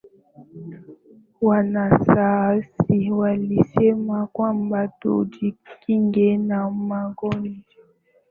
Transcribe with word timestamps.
Wanasayansi 1.41 3.11
walisema 3.11 4.27
kwamba 4.27 4.87
tujikinge 4.87 6.37
na 6.37 6.69
magonjwa. 6.71 7.83